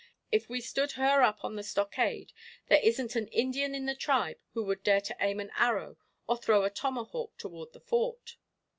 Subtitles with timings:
[0.31, 2.33] If we stood her up on the stockade,
[2.69, 6.37] there isn't an Indian in the tribe who would dare to aim an arrow or
[6.37, 8.37] throw a tomahawk toward the Fort."